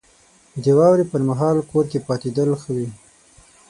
•د 0.63 0.65
واورې 0.77 1.05
پر 1.11 1.21
مهال 1.29 1.57
کور 1.69 1.85
کې 1.91 2.05
پاتېدل 2.07 2.49
ښه 2.61 2.71
وي. 2.75 2.89